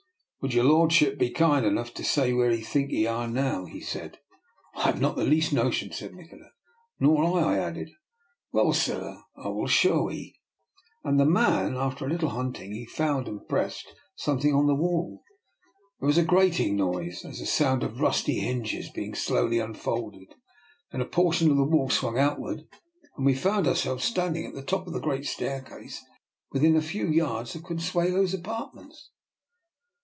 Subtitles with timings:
[0.41, 3.79] "Would your lordship be kind enough to say where 'ee think 'ee are now?" he
[3.79, 4.17] said."
[4.75, 6.49] I have not the least notion," said Nikola."
[6.99, 7.91] Nor I,'' I added."
[8.51, 10.33] Well, sir, I will show 'ee,"
[11.05, 13.91] said the man, and after a little hunting he found and pressed DR.
[14.33, 14.51] NIKOLA'S EXPERIMENT.
[14.51, 15.21] 255 something in the wall.
[15.99, 20.29] There was a grating noise, a sound as of rusty hinges being slowly unfolded,
[20.91, 22.61] and then a portion of the wall swung outward
[23.15, 26.03] and we found ourselves standing at the top of the great staircase
[26.51, 29.11] within a few yards of Consuelo's apartments.